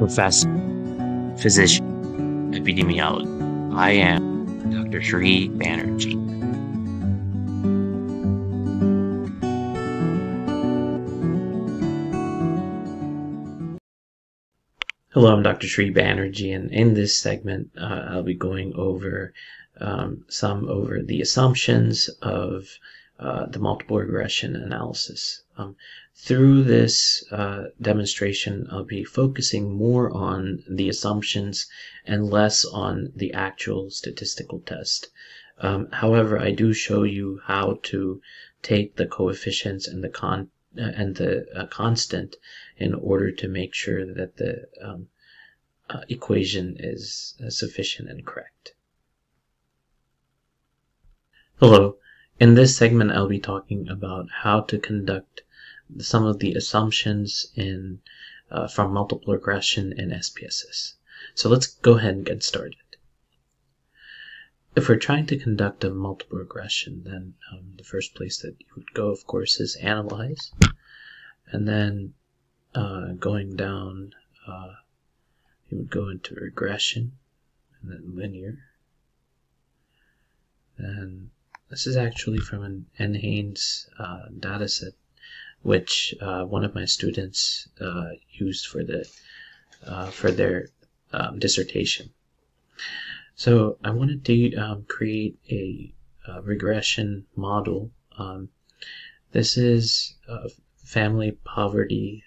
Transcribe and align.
professor, 0.00 0.48
physician, 1.36 2.54
epidemiologist. 2.54 3.76
I 3.76 3.90
am 3.90 4.70
Dr. 4.70 5.02
Sri 5.02 5.50
Banerjee. 5.50 6.16
Hello, 15.10 15.34
I'm 15.34 15.42
Dr. 15.42 15.68
Sri 15.68 15.92
Banerjee, 15.92 16.56
and 16.56 16.70
in 16.70 16.94
this 16.94 17.18
segment, 17.18 17.70
uh, 17.78 18.06
I'll 18.08 18.22
be 18.22 18.32
going 18.32 18.72
over 18.76 19.34
um, 19.82 20.24
some 20.28 20.66
over 20.70 21.02
the 21.02 21.20
assumptions 21.20 22.08
of 22.22 22.66
uh, 23.20 23.44
the 23.44 23.58
multiple 23.58 23.98
regression 23.98 24.56
analysis. 24.56 25.42
Um, 25.58 25.76
through 26.14 26.62
this 26.62 27.22
uh, 27.30 27.64
demonstration, 27.78 28.66
I'll 28.70 28.84
be 28.84 29.04
focusing 29.04 29.74
more 29.74 30.10
on 30.10 30.64
the 30.66 30.88
assumptions 30.88 31.66
and 32.06 32.30
less 32.30 32.64
on 32.64 33.12
the 33.14 33.34
actual 33.34 33.90
statistical 33.90 34.60
test. 34.60 35.08
Um, 35.58 35.88
however, 35.92 36.38
I 36.38 36.52
do 36.52 36.72
show 36.72 37.02
you 37.02 37.42
how 37.44 37.80
to 37.82 38.22
take 38.62 38.96
the 38.96 39.06
coefficients 39.06 39.86
and 39.86 40.02
the 40.02 40.08
con 40.08 40.50
uh, 40.78 40.80
and 40.80 41.16
the 41.16 41.46
uh, 41.54 41.66
constant 41.66 42.36
in 42.78 42.94
order 42.94 43.30
to 43.32 43.48
make 43.48 43.74
sure 43.74 44.06
that 44.14 44.38
the 44.38 44.66
um, 44.80 45.08
uh, 45.90 46.00
equation 46.08 46.76
is 46.78 47.34
sufficient 47.50 48.08
and 48.08 48.24
correct. 48.24 48.72
Hello. 51.58 51.96
In 52.40 52.54
this 52.54 52.74
segment, 52.74 53.12
I'll 53.12 53.28
be 53.28 53.38
talking 53.38 53.86
about 53.90 54.30
how 54.30 54.62
to 54.62 54.78
conduct 54.78 55.42
some 55.98 56.24
of 56.24 56.38
the 56.38 56.54
assumptions 56.54 57.52
in 57.54 58.00
uh, 58.50 58.66
from 58.66 58.94
multiple 58.94 59.34
regression 59.34 59.92
in 59.92 60.08
SPSS. 60.08 60.94
So 61.34 61.50
let's 61.50 61.66
go 61.66 61.98
ahead 61.98 62.14
and 62.14 62.24
get 62.24 62.42
started. 62.42 62.76
If 64.74 64.88
we're 64.88 64.96
trying 64.96 65.26
to 65.26 65.36
conduct 65.36 65.84
a 65.84 65.90
multiple 65.90 66.38
regression, 66.38 67.02
then 67.04 67.34
um, 67.52 67.74
the 67.76 67.84
first 67.84 68.14
place 68.14 68.38
that 68.38 68.56
you 68.58 68.66
would 68.74 68.94
go, 68.94 69.08
of 69.08 69.26
course, 69.26 69.60
is 69.60 69.76
analyze. 69.76 70.50
And 71.48 71.68
then 71.68 72.14
uh, 72.74 73.12
going 73.18 73.54
down, 73.54 74.14
uh, 74.48 74.76
you 75.68 75.76
would 75.76 75.90
go 75.90 76.08
into 76.08 76.34
regression 76.36 77.18
and 77.82 77.92
then 77.92 78.16
linear. 78.16 78.60
And 80.78 81.30
this 81.70 81.86
is 81.86 81.96
actually 81.96 82.38
from 82.38 82.64
an 82.64 82.86
NHANES 82.98 83.88
uh, 83.96 84.22
dataset, 84.36 84.94
which 85.62 86.14
uh, 86.20 86.42
one 86.44 86.64
of 86.64 86.74
my 86.74 86.84
students 86.84 87.68
uh, 87.80 88.10
used 88.32 88.66
for 88.66 88.82
the 88.82 89.08
uh, 89.86 90.10
for 90.10 90.32
their 90.32 90.68
um, 91.12 91.38
dissertation. 91.38 92.10
So 93.36 93.78
I 93.84 93.90
wanted 93.90 94.24
to 94.24 94.56
um, 94.56 94.84
create 94.88 95.38
a, 95.48 95.94
a, 96.26 96.42
regression 96.42 97.26
model. 97.36 97.90
Um, 98.18 98.48
this 99.32 99.56
is 99.56 100.16
a 100.28 100.50
family 100.76 101.38
poverty 101.44 102.24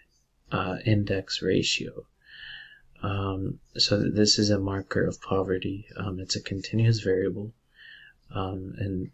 uh, 0.51 0.77
index 0.85 1.41
ratio. 1.41 2.07
Um, 3.01 3.59
so 3.77 4.09
this 4.09 4.39
is 4.39 4.49
a 4.49 4.57
marker 4.57 5.05
of 5.05 5.21
poverty. 5.21 5.85
Um, 5.97 6.19
it's 6.19 6.37
a 6.37 6.41
continuous 6.41 7.01
variable, 7.01 7.53
um, 8.33 8.73
and 8.77 9.11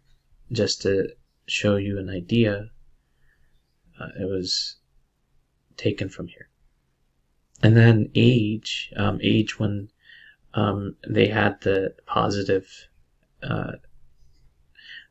just 0.52 0.82
to 0.82 1.08
show 1.46 1.76
you 1.76 1.98
an 1.98 2.08
idea, 2.08 2.70
uh, 4.00 4.08
it 4.18 4.28
was 4.28 4.76
taken 5.76 6.08
from 6.08 6.28
here. 6.28 6.48
And 7.62 7.76
then 7.76 8.10
age, 8.14 8.92
um, 8.96 9.18
age 9.22 9.58
when 9.58 9.90
um, 10.54 10.96
they 11.08 11.28
had 11.28 11.60
the 11.60 11.94
positive 12.06 12.88
uh, 13.42 13.72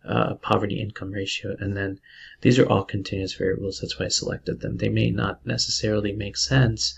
uh, 0.07 0.35
poverty 0.35 0.81
income 0.81 1.11
ratio, 1.11 1.55
and 1.59 1.75
then 1.75 1.99
these 2.41 2.57
are 2.57 2.67
all 2.67 2.83
continuous 2.83 3.33
variables. 3.33 3.79
That's 3.79 3.99
why 3.99 4.05
I 4.05 4.09
selected 4.09 4.61
them. 4.61 4.77
They 4.77 4.89
may 4.89 5.11
not 5.11 5.45
necessarily 5.45 6.13
make 6.13 6.37
sense, 6.37 6.97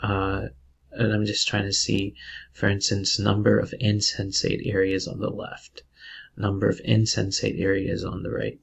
uh, 0.00 0.48
and 0.92 1.12
I'm 1.12 1.26
just 1.26 1.46
trying 1.46 1.66
to 1.66 1.72
see, 1.72 2.14
for 2.52 2.68
instance, 2.68 3.18
number 3.18 3.58
of 3.58 3.74
insensate 3.78 4.66
areas 4.66 5.06
on 5.06 5.20
the 5.20 5.30
left 5.30 5.82
number 6.36 6.68
of 6.68 6.80
insensate 6.84 7.58
areas 7.58 8.04
on 8.04 8.22
the 8.22 8.30
right, 8.30 8.60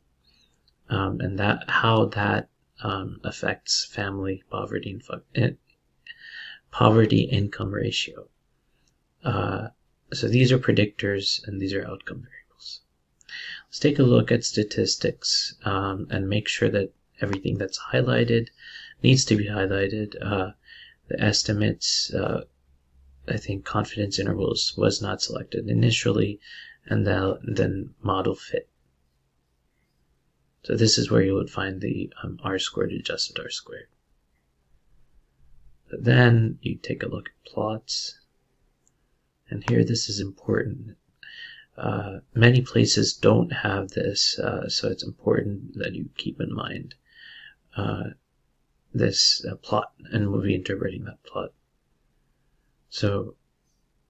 um, 0.90 1.20
and 1.20 1.38
that 1.40 1.70
how 1.70 2.06
that 2.06 2.50
um, 2.84 3.20
affects 3.24 3.86
family 3.86 4.44
poverty 4.50 5.00
and 5.36 5.58
poverty 6.72 7.22
income 7.22 7.72
ratio. 7.72 8.28
Uh, 9.24 9.70
so 10.14 10.28
these 10.28 10.52
are 10.52 10.60
predictors 10.60 11.46
and 11.48 11.60
these 11.60 11.74
are 11.74 11.86
outcome 11.86 12.22
variables. 12.22 12.82
Let's 13.68 13.80
take 13.80 14.00
a 14.00 14.04
look 14.04 14.32
at 14.32 14.46
statistics 14.46 15.56
um, 15.66 16.08
and 16.10 16.30
make 16.30 16.48
sure 16.48 16.70
that 16.70 16.94
everything 17.20 17.58
that's 17.58 17.80
highlighted 17.92 18.50
needs 19.04 19.26
to 19.26 19.36
be 19.36 19.48
highlighted. 19.48 20.16
Uh, 20.22 20.52
the 21.08 21.22
estimates, 21.22 22.14
uh, 22.14 22.44
I 23.28 23.38
think 23.38 23.66
confidence 23.66 24.20
intervals 24.20 24.74
was 24.78 25.02
not 25.02 25.22
selected 25.22 25.70
initially 25.70 26.40
and 26.90 27.06
then 27.06 27.94
model 28.02 28.36
fit. 28.36 28.70
So 30.64 30.76
this 30.76 30.98
is 30.98 31.10
where 31.10 31.22
you 31.22 31.34
would 31.36 31.50
find 31.50 31.80
the 31.80 32.12
um, 32.24 32.40
R 32.44 32.60
squared 32.60 32.92
adjusted 32.92 33.40
R 33.40 33.50
squared. 33.50 33.88
But 35.90 36.04
then 36.04 36.60
you 36.62 36.76
take 36.76 37.04
a 37.04 37.08
look 37.08 37.30
at 37.30 37.52
plots. 37.52 38.20
And 39.50 39.64
here 39.70 39.86
this 39.86 40.10
is 40.10 40.20
important. 40.20 40.98
Uh, 41.78 42.20
many 42.34 42.62
places 42.62 43.14
don't 43.14 43.52
have 43.52 43.92
this, 43.92 44.38
uh, 44.40 44.68
so 44.68 44.90
it's 44.90 45.04
important 45.04 45.78
that 45.78 45.94
you 45.96 46.10
keep 46.18 46.42
in 46.42 46.54
mind 46.54 46.96
uh, 47.78 48.10
this 48.94 49.46
uh, 49.46 49.56
plot, 49.56 49.94
and 50.12 50.30
we'll 50.30 50.42
be 50.42 50.56
interpreting 50.56 51.06
that 51.06 51.24
plot. 51.24 51.54
So 52.90 53.36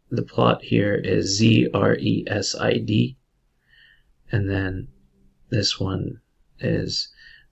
the 0.10 0.24
plot 0.24 0.64
here 0.64 0.96
is 0.96 1.38
Z-R-E-S-I-D. 1.38 3.18
And 4.32 4.50
then 4.50 4.88
this 5.50 5.80
one 5.80 6.22
is 6.60 7.10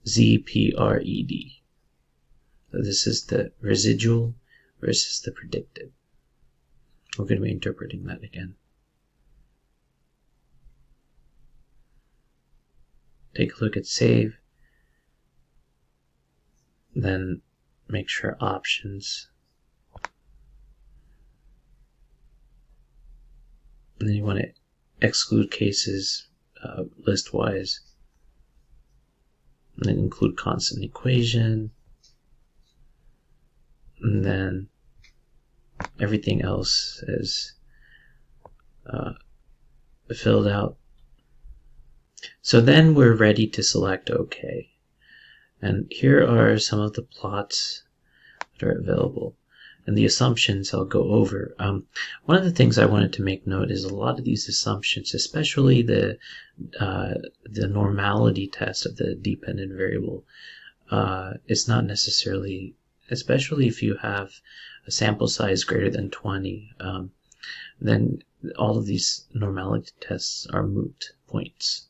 Z-P-R-E-D. 0.08 1.62
So 2.72 2.78
this 2.82 3.08
is 3.08 3.26
the 3.26 3.52
residual 3.62 4.36
versus 4.82 5.22
the 5.22 5.32
predicted. 5.32 5.92
We're 7.18 7.26
going 7.26 7.40
to 7.40 7.46
be 7.46 7.52
interpreting 7.52 8.04
that 8.06 8.24
again. 8.24 8.56
Take 13.36 13.60
a 13.60 13.64
look 13.64 13.78
at 13.78 13.86
save. 13.86 14.38
Then 16.94 17.42
make 17.88 18.10
sure 18.10 18.38
options 18.40 19.30
and 24.00 24.10
then 24.10 24.16
you 24.16 24.24
want 24.24 24.40
to 24.40 24.52
exclude 25.02 25.52
cases 25.52 26.28
uh, 26.64 26.84
list-wise, 27.06 27.80
and 29.78 29.90
then 29.90 30.00
include 30.00 30.38
constant 30.38 30.84
equation, 30.84 31.72
and 34.02 34.24
then 34.26 34.68
everything 36.00 36.42
else 36.42 37.04
is 37.08 37.54
uh, 38.88 39.14
filled 40.14 40.48
out. 40.48 40.78
So 42.42 42.62
then 42.62 42.96
we're 42.96 43.16
ready 43.16 43.48
to 43.48 43.64
select 43.64 44.10
OK. 44.10 44.70
And 45.62 45.88
here 45.90 46.24
are 46.24 46.58
some 46.60 46.80
of 46.80 46.94
the 46.94 47.02
plots 47.02 47.84
that 48.54 48.68
are 48.68 48.78
available 48.78 49.36
and 49.86 49.98
the 49.98 50.06
assumptions 50.06 50.74
I'll 50.74 50.86
go 50.86 51.12
over. 51.12 51.56
Um, 51.60 51.86
one 52.26 52.38
of 52.38 52.44
the 52.44 52.52
things 52.52 52.78
I 52.78 52.86
wanted 52.86 53.14
to 53.14 53.24
make 53.24 53.46
note 53.46 53.70
is 53.70 53.84
a 53.84 53.94
lot 53.94 54.18
of 54.18 54.26
these 54.26 54.48
assumptions, 54.48 55.14
especially 55.14 55.82
the 55.82 56.18
uh, 56.80 57.16
the 57.44 57.68
normality 57.68 58.48
test 58.48 58.86
of 58.86 58.96
the 58.96 59.16
dependent 59.16 59.74
variable, 59.74 60.26
uh, 60.90 61.34
is 61.48 61.68
not 61.68 61.86
necessarily, 61.86 62.76
especially 63.12 63.68
if 63.68 63.84
you 63.84 63.98
have 63.98 64.32
a 64.88 64.92
sample 64.92 65.28
size 65.28 65.64
greater 65.64 65.90
than 65.90 66.10
20, 66.10 66.72
um, 66.80 67.12
then 67.80 68.24
all 68.58 68.78
of 68.78 68.86
these 68.86 69.26
normality 69.34 69.92
tests 70.00 70.48
are 70.48 70.66
moot 70.66 71.12
points. 71.28 71.88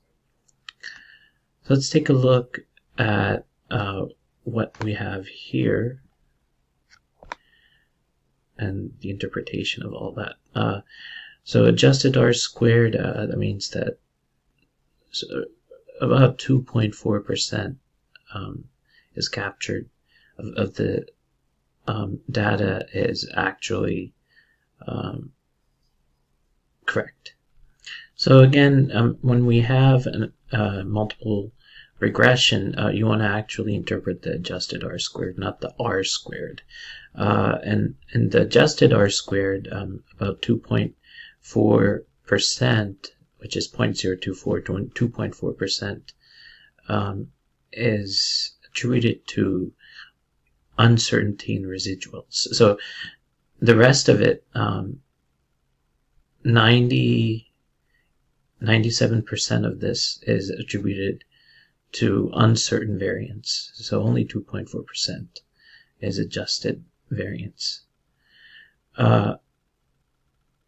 So 1.64 1.74
let's 1.74 1.90
take 1.90 2.10
a 2.10 2.14
look 2.14 2.60
at 2.98 3.46
uh, 3.70 4.06
what 4.44 4.82
we 4.84 4.94
have 4.94 5.28
here 5.28 6.02
and 8.58 8.94
the 9.02 9.10
interpretation 9.10 9.84
of 9.84 9.94
all 9.94 10.12
that. 10.14 10.36
Uh, 10.54 10.82
so 11.44 11.66
adjusted 11.66 12.18
R 12.18 12.34
squared, 12.34 12.96
uh, 12.96 13.28
that 13.28 13.38
means 13.38 13.70
that 13.70 14.00
so 15.12 15.46
about 16.02 16.38
2.4% 16.40 17.76
um, 18.34 18.66
is 19.16 19.30
captured 19.30 19.90
of, 20.38 20.48
of 20.56 20.74
the 20.76 21.06
um, 21.88 22.20
data 22.30 22.86
is 22.94 23.30
actually 23.34 24.14
um, 24.88 25.32
correct. 26.86 27.36
So 28.16 28.40
again, 28.40 28.92
um, 28.94 29.18
when 29.22 29.46
we 29.46 29.62
have 29.62 30.06
an, 30.08 30.34
uh, 30.52 30.84
multiple 30.84 31.52
regression, 32.00 32.78
uh, 32.78 32.90
you 32.90 33.06
want 33.06 33.22
to 33.22 33.28
actually 33.28 33.74
interpret 33.76 34.22
the 34.22 34.34
adjusted 34.34 34.84
r 34.84 35.00
squared, 35.00 35.38
not 35.38 35.62
the 35.62 35.74
r 35.80 36.04
squared. 36.04 36.62
Uh, 37.16 37.58
and, 37.64 37.96
and 38.12 38.32
the 38.32 38.42
adjusted 38.42 38.92
r 38.92 39.10
squared, 39.10 39.70
um, 39.72 40.04
about 40.14 40.42
2.4%, 40.42 43.08
which 43.38 43.56
is 43.56 43.72
0.024 43.72 44.66
to 44.66 44.92
2.4%, 45.10 46.02
um, 46.90 47.32
is 47.72 48.52
attributed 48.68 49.26
to 49.28 49.72
uncertainty 50.78 51.56
in 51.56 51.64
residuals. 51.64 52.34
So 52.34 52.78
the 53.60 53.78
rest 53.78 54.10
of 54.10 54.20
it, 54.22 54.46
um, 54.54 55.00
90, 56.44 57.50
97% 58.62 59.66
of 59.66 59.80
this 59.80 60.20
is 60.24 60.50
attributed 60.50 61.24
to 61.96 62.30
uncertain 62.34 63.00
variance. 63.00 63.72
So 63.76 64.04
only 64.04 64.26
2.4% 64.26 65.40
is 66.02 66.20
adjusted 66.20 66.84
variance. 67.10 67.86
Uh, 68.98 69.36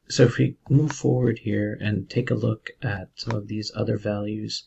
so 0.08 0.24
if 0.24 0.38
we 0.38 0.56
move 0.70 0.94
forward 0.94 1.40
here 1.40 1.78
and 1.82 2.10
take 2.10 2.32
a 2.32 2.36
look 2.36 2.70
at 2.82 3.10
some 3.16 3.36
of 3.36 3.50
these 3.50 3.74
other 3.76 3.98
values, 3.98 4.64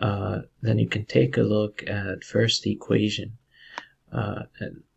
uh, 0.00 0.40
then 0.60 0.80
you 0.80 0.88
can 0.88 1.04
take 1.04 1.36
a 1.36 1.44
look 1.44 1.88
at 1.88 2.24
first 2.24 2.64
the 2.64 2.72
equation. 2.72 3.38
Uh, 4.10 4.44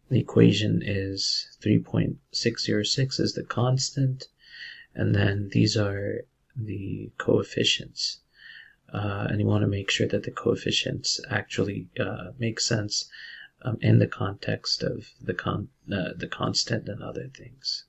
the 0.09 0.19
equation 0.19 0.81
is 0.83 1.55
3.606 1.61 3.19
is 3.19 3.33
the 3.33 3.44
constant, 3.44 4.29
and 4.95 5.13
then 5.13 5.49
these 5.51 5.77
are 5.77 6.21
the 6.55 7.11
coefficients. 7.19 8.21
Uh, 8.94 9.28
and 9.30 9.39
you 9.39 9.45
want 9.45 9.62
to 9.62 9.68
make 9.68 9.92
sure 9.92 10.07
that 10.07 10.24
the 10.24 10.31
coefficients 10.31 11.19
actually 11.30 11.89
uh, 12.00 12.31
make 12.39 12.60
sense 12.60 13.10
um, 13.63 13.78
in 13.81 14.00
the 14.00 14.07
context 14.07 14.84
of 14.84 15.10
the 15.22 15.34
con 15.34 15.68
uh, 15.92 16.12
the 16.16 16.28
constant 16.28 16.88
and 16.88 17.04
other 17.04 17.28
things. 17.28 17.86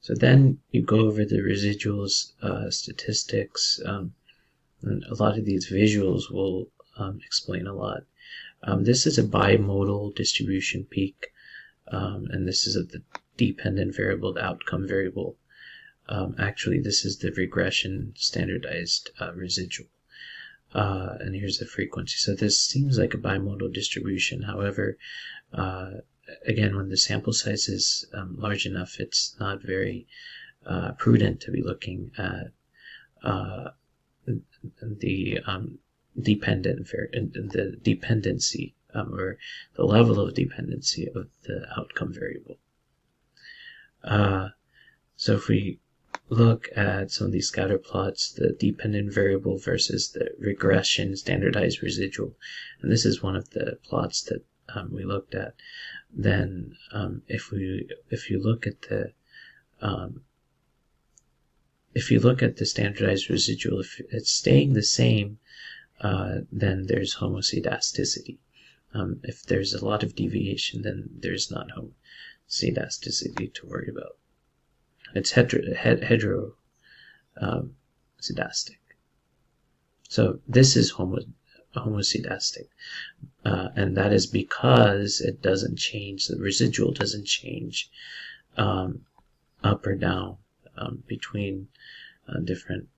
So 0.00 0.14
then 0.14 0.60
you 0.70 0.82
go 0.82 1.00
over 1.00 1.24
the 1.24 1.38
residuals 1.38 2.32
uh, 2.42 2.70
statistics. 2.70 3.80
Um, 3.84 4.14
and 4.82 5.04
a 5.04 5.14
lot 5.14 5.36
of 5.36 5.44
these 5.44 5.70
visuals 5.70 6.30
will 6.30 6.70
um, 6.96 7.20
explain 7.24 7.66
a 7.66 7.74
lot. 7.74 8.04
Um, 8.62 8.84
this 8.84 9.06
is 9.06 9.18
a 9.18 9.24
bimodal 9.24 10.14
distribution 10.14 10.84
peak, 10.84 11.32
um, 11.88 12.26
and 12.30 12.46
this 12.46 12.66
is 12.66 12.76
a, 12.76 12.82
the 12.82 13.02
dependent 13.36 13.94
variable, 13.94 14.32
the 14.32 14.44
outcome 14.44 14.86
variable. 14.86 15.36
Um, 16.08 16.34
actually, 16.38 16.80
this 16.80 17.04
is 17.04 17.18
the 17.18 17.32
regression 17.32 18.14
standardized 18.16 19.10
uh, 19.20 19.32
residual. 19.34 19.88
Uh, 20.74 21.16
and 21.20 21.34
here's 21.34 21.58
the 21.58 21.66
frequency. 21.66 22.16
So 22.16 22.34
this 22.34 22.60
seems 22.60 22.98
like 22.98 23.14
a 23.14 23.18
bimodal 23.18 23.72
distribution. 23.72 24.42
However, 24.42 24.98
uh, 25.52 25.90
again, 26.46 26.76
when 26.76 26.88
the 26.88 26.96
sample 26.96 27.32
size 27.32 27.68
is 27.68 28.06
um, 28.12 28.36
large 28.38 28.66
enough, 28.66 29.00
it's 29.00 29.34
not 29.40 29.62
very 29.62 30.06
uh, 30.66 30.92
prudent 30.92 31.40
to 31.42 31.50
be 31.50 31.62
looking 31.62 32.10
at 32.18 32.52
uh, 33.22 33.70
the 34.82 35.40
um, 35.46 35.78
dependent 36.20 36.86
the 36.86 37.78
dependency 37.82 38.74
um, 38.94 39.14
or 39.14 39.38
the 39.74 39.84
level 39.84 40.20
of 40.20 40.34
dependency 40.34 41.08
of 41.14 41.28
the 41.44 41.66
outcome 41.76 42.12
variable. 42.12 42.58
Uh, 44.04 44.48
so 45.16 45.34
if 45.34 45.48
we 45.48 45.78
look 46.30 46.68
at 46.76 47.10
some 47.10 47.26
of 47.26 47.32
these 47.32 47.48
scatter 47.48 47.78
plots, 47.78 48.30
the 48.30 48.52
dependent 48.52 49.12
variable 49.12 49.58
versus 49.58 50.10
the 50.10 50.30
regression 50.38 51.16
standardized 51.16 51.82
residual, 51.82 52.36
and 52.82 52.92
this 52.92 53.06
is 53.06 53.22
one 53.22 53.36
of 53.36 53.50
the 53.50 53.78
plots 53.82 54.22
that 54.22 54.44
um, 54.74 54.92
we 54.92 55.04
looked 55.04 55.34
at. 55.34 55.54
Then, 56.12 56.76
um, 56.92 57.22
if 57.28 57.50
we 57.50 57.88
if 58.10 58.30
you 58.30 58.42
look 58.42 58.66
at 58.66 58.82
the 58.82 59.12
um, 59.80 60.22
if 61.94 62.10
you 62.10 62.20
look 62.20 62.42
at 62.42 62.56
the 62.56 62.66
standardized 62.66 63.30
residual, 63.30 63.80
if 63.80 64.00
it's 64.10 64.30
staying 64.30 64.74
the 64.74 64.82
same, 64.82 65.38
uh, 66.00 66.40
then 66.52 66.86
there's 66.86 67.16
homoscedasticity. 67.16 68.38
Um, 68.94 69.20
if 69.24 69.42
there's 69.42 69.74
a 69.74 69.84
lot 69.84 70.02
of 70.02 70.14
deviation, 70.14 70.82
then 70.82 71.08
there's 71.10 71.50
not 71.50 71.68
homoscedasticity 71.70 73.52
to 73.54 73.66
worry 73.66 73.88
about. 73.88 74.16
It's 75.14 75.30
hetero, 75.30 75.74
hetero 75.74 76.54
um, 77.40 77.74
So 80.08 80.40
this 80.48 80.76
is 80.76 80.90
homo, 80.90 81.18
homoscedastic. 81.76 82.68
Uh, 83.44 83.68
and 83.76 83.96
that 83.96 84.12
is 84.12 84.26
because 84.26 85.20
it 85.20 85.42
doesn't 85.42 85.76
change, 85.76 86.26
the 86.26 86.36
residual 86.36 86.92
doesn't 86.92 87.26
change 87.26 87.90
um, 88.56 89.02
up 89.62 89.86
or 89.86 89.94
down 89.94 90.36
um, 90.76 91.02
between 91.06 91.68
uh, 92.28 92.40
different 92.40 92.88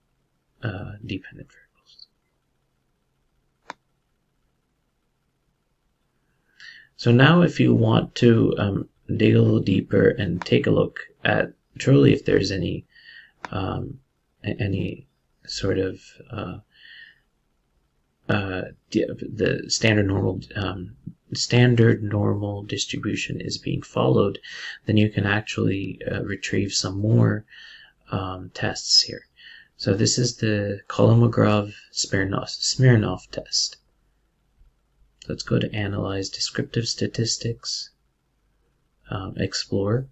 uh, 0.62 0.92
dependent 1.04 1.50
variables. 1.50 2.06
So 6.96 7.10
now 7.12 7.42
if 7.42 7.58
you 7.60 7.74
want 7.74 8.14
to 8.16 8.54
um, 8.58 8.88
dig 9.16 9.34
a 9.34 9.40
little 9.40 9.60
deeper 9.60 10.08
and 10.08 10.40
take 10.44 10.66
a 10.66 10.70
look 10.70 11.00
at 11.24 11.52
truly 11.80 12.12
if 12.12 12.24
there's 12.24 12.50
any 12.50 12.84
um, 13.50 13.98
any 14.44 15.06
sort 15.46 15.78
of 15.78 16.00
uh, 16.30 16.58
uh, 18.28 18.62
the 18.92 19.64
standard 19.68 20.06
normal 20.06 20.40
um, 20.54 20.94
standard 21.32 22.02
normal 22.02 22.62
distribution 22.62 23.40
is 23.40 23.58
being 23.58 23.82
followed, 23.82 24.38
then 24.86 24.96
you 24.96 25.08
can 25.08 25.26
actually 25.26 26.00
uh, 26.10 26.22
retrieve 26.22 26.72
some 26.72 26.98
more 26.98 27.44
um, 28.10 28.50
tests 28.54 29.02
here. 29.02 29.26
So 29.76 29.94
this 29.94 30.18
is 30.18 30.36
the 30.36 30.80
Kolmogorov-Smirnov 30.88 33.30
test. 33.30 33.76
Let's 35.28 35.42
go 35.42 35.58
to 35.58 35.74
Analyze 35.74 36.28
Descriptive 36.28 36.86
Statistics, 36.86 37.90
um, 39.10 39.34
Explore, 39.38 40.06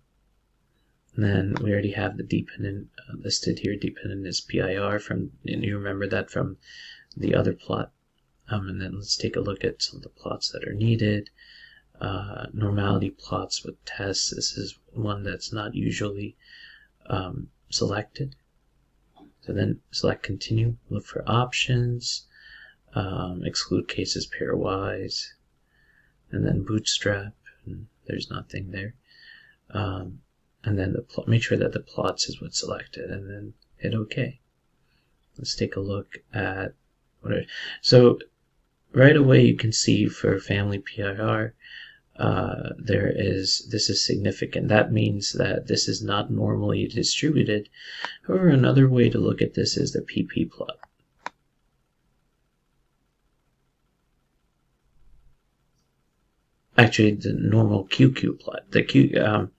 and 1.18 1.26
then 1.26 1.54
we 1.64 1.72
already 1.72 1.90
have 1.90 2.16
the 2.16 2.22
dependent 2.22 2.90
uh, 2.96 3.16
listed 3.16 3.58
here. 3.58 3.74
Dependent 3.74 4.24
is 4.24 4.40
PIR 4.40 5.00
from, 5.00 5.32
and 5.44 5.64
you 5.64 5.76
remember 5.76 6.06
that 6.06 6.30
from 6.30 6.58
the 7.16 7.34
other 7.34 7.54
plot. 7.54 7.90
Um, 8.48 8.68
and 8.68 8.80
then 8.80 8.94
let's 8.94 9.16
take 9.16 9.34
a 9.34 9.40
look 9.40 9.64
at 9.64 9.82
some 9.82 9.96
of 9.96 10.04
the 10.04 10.10
plots 10.10 10.52
that 10.52 10.62
are 10.62 10.72
needed. 10.72 11.28
Uh, 12.00 12.46
normality 12.52 13.10
plots 13.10 13.64
with 13.64 13.84
tests. 13.84 14.30
This 14.30 14.56
is 14.56 14.78
one 14.92 15.24
that's 15.24 15.52
not 15.52 15.74
usually 15.74 16.36
um, 17.06 17.48
selected. 17.68 18.36
So 19.40 19.52
then 19.52 19.80
select 19.90 20.22
continue, 20.22 20.76
look 20.88 21.04
for 21.04 21.28
options, 21.28 22.28
um, 22.94 23.44
exclude 23.44 23.88
cases 23.88 24.28
pairwise, 24.28 25.26
and 26.30 26.46
then 26.46 26.62
bootstrap, 26.62 27.34
and 27.66 27.88
there's 28.06 28.30
nothing 28.30 28.70
there. 28.70 28.94
Um, 29.70 30.20
and 30.64 30.78
then 30.78 30.92
the 30.92 31.02
plot, 31.02 31.28
make 31.28 31.42
sure 31.42 31.58
that 31.58 31.72
the 31.72 31.80
plots 31.80 32.28
is 32.28 32.40
what's 32.40 32.60
selected, 32.60 33.10
and 33.10 33.28
then 33.30 33.54
hit 33.76 33.94
OK. 33.94 34.40
Let's 35.36 35.54
take 35.54 35.76
a 35.76 35.80
look 35.80 36.18
at 36.32 36.74
what 37.20 37.32
are, 37.32 37.44
so 37.80 38.18
right 38.92 39.16
away 39.16 39.44
you 39.44 39.56
can 39.56 39.72
see 39.72 40.06
for 40.06 40.38
family 40.38 40.78
PIR, 40.78 41.54
uh, 42.18 42.70
there 42.76 43.12
is 43.14 43.68
this 43.70 43.88
is 43.88 44.04
significant. 44.04 44.68
That 44.68 44.92
means 44.92 45.32
that 45.34 45.68
this 45.68 45.88
is 45.88 46.02
not 46.02 46.30
normally 46.30 46.88
distributed. 46.88 47.68
However, 48.26 48.48
another 48.48 48.88
way 48.88 49.08
to 49.08 49.18
look 49.18 49.40
at 49.40 49.54
this 49.54 49.76
is 49.76 49.92
the 49.92 50.00
PP 50.00 50.50
plot. 50.50 50.78
Actually, 56.76 57.12
the 57.12 57.32
normal 57.32 57.86
QQ 57.86 58.40
plot. 58.40 58.62
The 58.70 58.82
Q 58.82 59.20
um, 59.20 59.52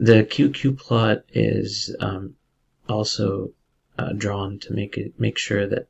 the 0.00 0.24
QQ 0.24 0.78
plot 0.78 1.18
is 1.28 1.94
um, 2.00 2.34
also 2.88 3.52
uh, 3.98 4.12
drawn 4.14 4.58
to 4.60 4.72
make 4.72 4.96
it 4.96 5.12
make 5.20 5.38
sure 5.38 5.66
that 5.66 5.86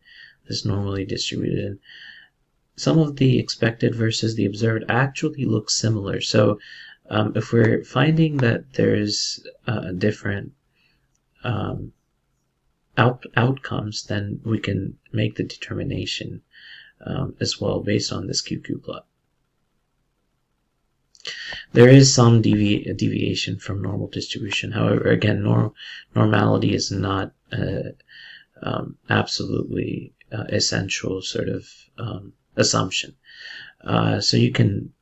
it's 0.47 0.65
normally 0.65 1.05
distributed 1.05 1.79
some 2.81 2.99
of 2.99 3.17
the 3.17 3.39
expected 3.39 3.95
versus 3.95 4.37
the 4.37 4.47
observed 4.47 4.87
actually 4.89 5.45
look 5.45 5.69
similar. 5.69 6.19
So 6.23 6.59
um, 7.11 7.35
if 7.37 7.53
we're 7.53 7.85
finding 7.85 8.39
that 8.39 8.73
there's 8.73 9.47
uh, 9.67 9.93
different 9.93 10.53
um, 11.45 11.93
out 12.97 13.25
outcomes, 13.37 14.05
then 14.05 14.41
we 14.47 14.59
can 14.59 14.97
make 15.13 15.37
the 15.37 15.45
determination 15.45 16.41
um, 17.05 17.35
as 17.39 17.61
well 17.61 17.81
based 17.81 18.13
on 18.15 18.27
this 18.27 18.41
QQ 18.41 18.83
plot. 18.83 19.05
There 21.73 21.89
is 21.89 22.13
some 22.13 22.43
devi- 22.43 22.93
deviation 22.95 23.59
from 23.59 23.83
normal 23.83 24.09
distribution. 24.09 24.73
However, 24.73 25.09
again, 25.09 25.43
norm- 25.43 25.73
normality 26.15 26.75
is 26.75 26.91
not 26.91 27.33
uh, 27.53 27.91
um, 28.63 28.97
absolutely 29.09 30.13
uh, 30.33 30.45
essential 30.49 31.23
sort 31.23 31.49
of 31.49 31.69
um, 31.99 32.33
assumption. 32.57 33.15
Uh, 33.83 34.21
so 34.21 34.37
you 34.37 34.53
can 34.53 34.93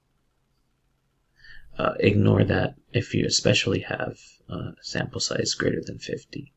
uh, 1.79 1.95
ignore 2.01 2.45
that 2.45 2.75
if 2.93 3.15
you 3.15 3.27
especially 3.27 3.81
have 3.81 4.19
uh, 4.49 4.73
sample 4.81 5.21
size 5.21 5.55
greater 5.55 5.83
than 5.85 5.99
50. 5.99 6.53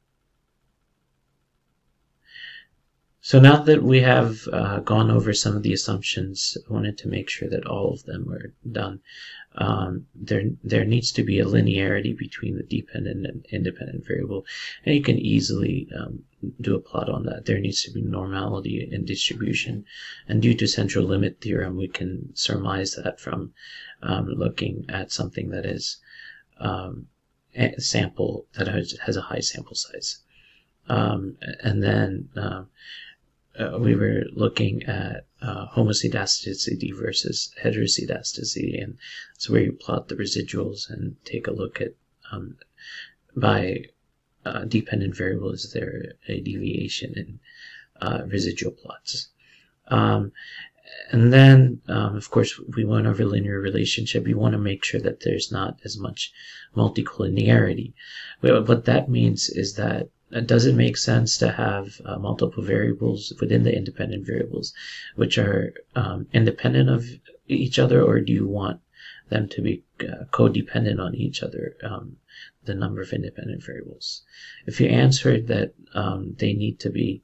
So 3.23 3.39
now 3.39 3.61
that 3.61 3.83
we 3.83 3.99
have 3.99 4.47
uh, 4.51 4.79
gone 4.79 5.11
over 5.11 5.31
some 5.31 5.55
of 5.55 5.61
the 5.61 5.73
assumptions, 5.73 6.57
I 6.67 6.73
wanted 6.73 6.97
to 6.97 7.07
make 7.07 7.29
sure 7.29 7.47
that 7.49 7.67
all 7.67 7.93
of 7.93 8.03
them 8.05 8.25
were 8.25 8.55
done. 8.71 8.99
Um, 9.53 10.07
there, 10.15 10.45
there 10.63 10.85
needs 10.85 11.11
to 11.11 11.23
be 11.23 11.39
a 11.39 11.45
linearity 11.45 12.17
between 12.17 12.57
the 12.57 12.63
dependent 12.63 13.27
and 13.27 13.45
independent 13.51 14.07
variable, 14.07 14.43
and 14.83 14.95
you 14.95 15.03
can 15.03 15.19
easily 15.19 15.87
um, 15.95 16.23
do 16.61 16.75
a 16.75 16.79
plot 16.79 17.09
on 17.09 17.25
that. 17.25 17.45
There 17.45 17.59
needs 17.59 17.83
to 17.83 17.91
be 17.91 18.01
normality 18.01 18.89
in 18.91 19.05
distribution, 19.05 19.85
and 20.27 20.41
due 20.41 20.55
to 20.55 20.67
central 20.67 21.05
limit 21.05 21.41
theorem, 21.41 21.77
we 21.77 21.89
can 21.89 22.35
surmise 22.35 22.95
that 22.95 23.19
from 23.19 23.53
um, 24.01 24.29
looking 24.29 24.85
at 24.89 25.11
something 25.11 25.51
that 25.51 25.65
is 25.67 25.97
um, 26.59 27.05
a 27.55 27.79
sample 27.79 28.47
that 28.57 28.67
has, 28.67 28.97
has 29.05 29.15
a 29.15 29.21
high 29.21 29.41
sample 29.41 29.75
size. 29.75 30.23
Um, 30.89 31.37
and 31.63 31.83
then 31.83 32.29
uh, 32.35 32.63
uh, 33.59 33.77
we 33.79 33.95
were 33.95 34.23
looking 34.33 34.83
at 34.83 35.25
uh, 35.41 35.67
homoscedasticity 35.67 36.95
versus 36.95 37.53
heteroscedasticity, 37.61 38.81
and 38.81 38.97
so 39.37 39.53
where 39.53 39.61
you 39.61 39.73
plot 39.73 40.07
the 40.07 40.15
residuals 40.15 40.89
and 40.89 41.15
take 41.25 41.47
a 41.47 41.51
look 41.51 41.81
at 41.81 41.93
um, 42.31 42.57
by 43.35 43.85
uh, 44.45 44.65
dependent 44.65 45.15
variable 45.15 45.51
is 45.51 45.71
there 45.73 46.13
a 46.27 46.39
deviation 46.41 47.13
in 47.15 47.39
uh, 48.01 48.23
residual 48.27 48.71
plots. 48.71 49.29
Um, 49.87 50.31
and 51.11 51.31
then, 51.31 51.81
um, 51.87 52.15
of 52.15 52.29
course, 52.31 52.59
we 52.75 52.83
want 52.83 53.07
a 53.07 53.11
linear 53.11 53.59
relationship. 53.59 54.25
We 54.25 54.33
want 54.33 54.53
to 54.53 54.57
make 54.57 54.83
sure 54.83 54.99
that 55.01 55.21
there's 55.21 55.51
not 55.51 55.79
as 55.85 55.97
much 55.97 56.33
multicollinearity. 56.75 57.93
What 58.41 58.85
that 58.85 59.09
means 59.09 59.49
is 59.49 59.75
that 59.75 60.09
does 60.45 60.65
it 60.65 60.75
make 60.75 60.95
sense 60.95 61.37
to 61.37 61.51
have 61.51 61.99
uh, 62.05 62.17
multiple 62.17 62.63
variables 62.63 63.33
within 63.41 63.63
the 63.63 63.75
independent 63.75 64.25
variables, 64.25 64.73
which 65.15 65.37
are 65.37 65.73
um, 65.95 66.27
independent 66.31 66.89
of 66.89 67.05
each 67.47 67.77
other, 67.77 68.01
or 68.01 68.21
do 68.21 68.31
you 68.31 68.47
want 68.47 68.79
them 69.29 69.49
to 69.49 69.61
be 69.61 69.83
uh, 70.01 70.23
codependent 70.31 70.99
on 70.99 71.15
each 71.15 71.43
other, 71.43 71.75
um, 71.83 72.15
the 72.63 72.73
number 72.73 73.01
of 73.01 73.11
independent 73.11 73.63
variables? 73.63 74.23
If 74.65 74.79
you 74.79 74.87
answered 74.87 75.47
that 75.47 75.73
um, 75.93 76.35
they 76.39 76.53
need 76.53 76.79
to 76.79 76.89
be 76.89 77.23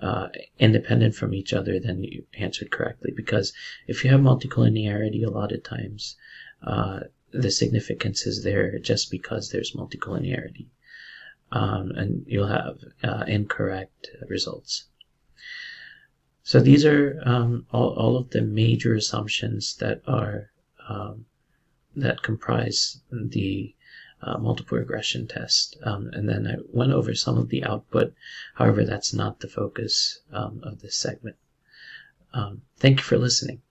uh, 0.00 0.28
independent 0.58 1.14
from 1.14 1.34
each 1.34 1.52
other, 1.52 1.80
then 1.80 2.04
you 2.04 2.24
answered 2.34 2.70
correctly. 2.70 3.12
Because 3.14 3.52
if 3.88 4.04
you 4.04 4.10
have 4.10 4.20
multicollinearity, 4.20 5.24
a 5.24 5.30
lot 5.30 5.52
of 5.52 5.62
times 5.64 6.16
uh, 6.62 7.00
the 7.32 7.50
significance 7.50 8.26
is 8.26 8.44
there 8.44 8.78
just 8.78 9.10
because 9.10 9.50
there's 9.50 9.74
multicollinearity 9.74 10.66
um, 11.54 11.92
and 11.92 12.24
you'll 12.26 12.48
have 12.48 12.78
uh, 13.04 13.24
incorrect 13.28 14.10
results. 14.28 14.84
So 16.42 16.60
these 16.60 16.84
are 16.84 17.22
um, 17.24 17.66
all, 17.72 17.94
all 17.94 18.16
of 18.16 18.30
the 18.30 18.42
major 18.42 18.94
assumptions 18.94 19.76
that 19.76 20.02
are 20.06 20.50
um, 20.88 21.24
that 21.96 22.22
comprise 22.22 23.00
the 23.10 23.74
uh, 24.20 24.36
multiple 24.38 24.76
regression 24.78 25.28
test. 25.28 25.76
Um, 25.84 26.10
and 26.12 26.28
then 26.28 26.46
I 26.46 26.56
went 26.72 26.92
over 26.92 27.14
some 27.14 27.38
of 27.38 27.48
the 27.48 27.64
output. 27.64 28.12
However, 28.54 28.84
that's 28.84 29.14
not 29.14 29.40
the 29.40 29.48
focus 29.48 30.20
um, 30.32 30.60
of 30.64 30.80
this 30.80 30.96
segment. 30.96 31.36
Um, 32.32 32.62
thank 32.78 32.98
you 32.98 33.04
for 33.04 33.16
listening. 33.16 33.62